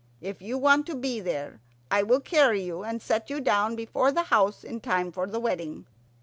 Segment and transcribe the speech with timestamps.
[0.19, 4.11] If you want to be there, I will carry you and set you down before
[4.11, 5.85] the house in time for the wedding.